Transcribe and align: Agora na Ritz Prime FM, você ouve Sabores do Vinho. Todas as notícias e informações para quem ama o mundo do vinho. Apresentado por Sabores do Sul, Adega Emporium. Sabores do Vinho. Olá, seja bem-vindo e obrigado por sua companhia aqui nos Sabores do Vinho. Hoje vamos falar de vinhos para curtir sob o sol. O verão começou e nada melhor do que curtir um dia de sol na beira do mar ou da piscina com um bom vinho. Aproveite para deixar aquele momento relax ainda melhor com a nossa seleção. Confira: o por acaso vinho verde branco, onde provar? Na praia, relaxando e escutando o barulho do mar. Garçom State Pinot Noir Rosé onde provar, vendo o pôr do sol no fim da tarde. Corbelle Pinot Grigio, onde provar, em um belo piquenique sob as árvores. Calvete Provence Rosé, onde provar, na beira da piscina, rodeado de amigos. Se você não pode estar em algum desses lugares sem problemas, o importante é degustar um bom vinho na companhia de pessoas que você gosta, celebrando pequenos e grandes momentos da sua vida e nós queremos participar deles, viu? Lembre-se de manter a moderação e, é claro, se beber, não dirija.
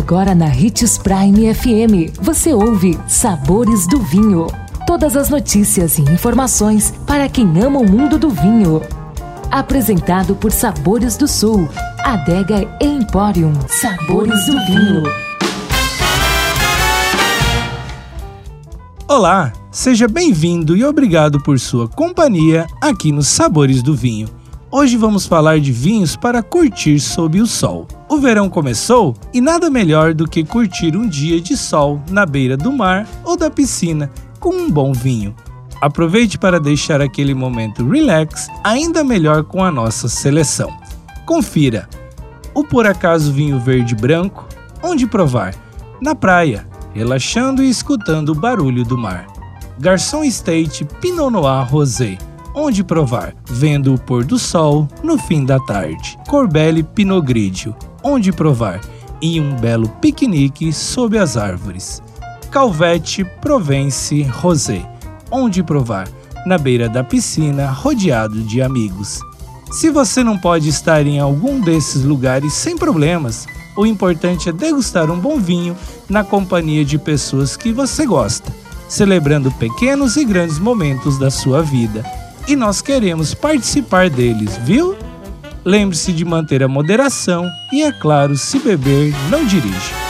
Agora 0.00 0.34
na 0.34 0.46
Ritz 0.46 0.96
Prime 0.96 1.54
FM, 1.54 2.18
você 2.22 2.54
ouve 2.54 2.98
Sabores 3.06 3.86
do 3.86 4.00
Vinho. 4.00 4.46
Todas 4.86 5.14
as 5.14 5.28
notícias 5.28 5.98
e 5.98 6.02
informações 6.02 6.90
para 7.06 7.28
quem 7.28 7.46
ama 7.62 7.80
o 7.80 7.88
mundo 7.88 8.18
do 8.18 8.30
vinho. 8.30 8.80
Apresentado 9.50 10.34
por 10.34 10.52
Sabores 10.52 11.18
do 11.18 11.28
Sul, 11.28 11.68
Adega 12.02 12.66
Emporium. 12.80 13.52
Sabores 13.68 14.46
do 14.46 14.52
Vinho. 14.64 15.02
Olá, 19.06 19.52
seja 19.70 20.08
bem-vindo 20.08 20.74
e 20.74 20.82
obrigado 20.82 21.42
por 21.42 21.60
sua 21.60 21.86
companhia 21.86 22.66
aqui 22.80 23.12
nos 23.12 23.28
Sabores 23.28 23.82
do 23.82 23.94
Vinho. 23.94 24.39
Hoje 24.72 24.96
vamos 24.96 25.26
falar 25.26 25.58
de 25.58 25.72
vinhos 25.72 26.14
para 26.14 26.44
curtir 26.44 27.00
sob 27.00 27.40
o 27.40 27.46
sol. 27.46 27.88
O 28.08 28.18
verão 28.18 28.48
começou 28.48 29.16
e 29.34 29.40
nada 29.40 29.68
melhor 29.68 30.14
do 30.14 30.28
que 30.28 30.44
curtir 30.44 30.96
um 30.96 31.08
dia 31.08 31.40
de 31.40 31.56
sol 31.56 32.00
na 32.08 32.24
beira 32.24 32.56
do 32.56 32.70
mar 32.70 33.04
ou 33.24 33.36
da 33.36 33.50
piscina 33.50 34.08
com 34.38 34.50
um 34.54 34.70
bom 34.70 34.92
vinho. 34.92 35.34
Aproveite 35.80 36.38
para 36.38 36.60
deixar 36.60 37.00
aquele 37.00 37.34
momento 37.34 37.84
relax 37.84 38.46
ainda 38.62 39.02
melhor 39.02 39.42
com 39.42 39.64
a 39.64 39.72
nossa 39.72 40.08
seleção. 40.08 40.72
Confira: 41.26 41.88
o 42.54 42.62
por 42.62 42.86
acaso 42.86 43.32
vinho 43.32 43.58
verde 43.58 43.96
branco, 43.96 44.46
onde 44.84 45.04
provar? 45.04 45.52
Na 46.00 46.14
praia, 46.14 46.64
relaxando 46.94 47.60
e 47.60 47.68
escutando 47.68 48.28
o 48.28 48.36
barulho 48.36 48.84
do 48.84 48.96
mar. 48.96 49.26
Garçom 49.80 50.22
State 50.22 50.84
Pinot 51.00 51.32
Noir 51.32 51.68
Rosé 51.68 52.18
onde 52.54 52.82
provar, 52.82 53.34
vendo 53.48 53.94
o 53.94 53.98
pôr 53.98 54.24
do 54.24 54.38
sol 54.38 54.88
no 55.02 55.18
fim 55.18 55.44
da 55.44 55.58
tarde. 55.60 56.18
Corbelle 56.28 56.82
Pinot 56.82 57.22
Grigio, 57.22 57.74
onde 58.02 58.32
provar, 58.32 58.80
em 59.22 59.40
um 59.40 59.54
belo 59.56 59.88
piquenique 60.00 60.72
sob 60.72 61.18
as 61.18 61.36
árvores. 61.36 62.02
Calvete 62.50 63.24
Provence 63.40 64.22
Rosé, 64.22 64.82
onde 65.30 65.62
provar, 65.62 66.08
na 66.46 66.58
beira 66.58 66.88
da 66.88 67.04
piscina, 67.04 67.70
rodeado 67.70 68.42
de 68.42 68.62
amigos. 68.62 69.20
Se 69.70 69.90
você 69.90 70.24
não 70.24 70.36
pode 70.36 70.68
estar 70.68 71.06
em 71.06 71.20
algum 71.20 71.60
desses 71.60 72.02
lugares 72.02 72.52
sem 72.54 72.76
problemas, 72.76 73.46
o 73.76 73.86
importante 73.86 74.48
é 74.48 74.52
degustar 74.52 75.10
um 75.10 75.18
bom 75.18 75.38
vinho 75.38 75.76
na 76.08 76.24
companhia 76.24 76.84
de 76.84 76.98
pessoas 76.98 77.56
que 77.56 77.72
você 77.72 78.04
gosta, 78.04 78.52
celebrando 78.88 79.52
pequenos 79.52 80.16
e 80.16 80.24
grandes 80.24 80.58
momentos 80.58 81.18
da 81.18 81.30
sua 81.30 81.62
vida 81.62 82.04
e 82.50 82.56
nós 82.56 82.82
queremos 82.82 83.32
participar 83.32 84.10
deles, 84.10 84.56
viu? 84.64 84.96
Lembre-se 85.64 86.12
de 86.12 86.24
manter 86.24 86.64
a 86.64 86.68
moderação 86.68 87.48
e, 87.72 87.82
é 87.82 87.92
claro, 87.92 88.36
se 88.36 88.58
beber, 88.58 89.14
não 89.30 89.44
dirija. 89.44 90.09